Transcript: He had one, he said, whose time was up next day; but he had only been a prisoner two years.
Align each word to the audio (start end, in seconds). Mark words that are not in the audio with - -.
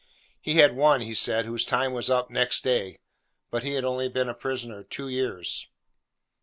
He 0.41 0.55
had 0.55 0.75
one, 0.75 1.01
he 1.01 1.13
said, 1.13 1.45
whose 1.45 1.63
time 1.63 1.93
was 1.93 2.09
up 2.09 2.31
next 2.31 2.63
day; 2.63 2.97
but 3.51 3.61
he 3.61 3.73
had 3.75 3.85
only 3.85 4.09
been 4.09 4.29
a 4.29 4.33
prisoner 4.33 4.83
two 4.83 5.09
years. 5.09 5.69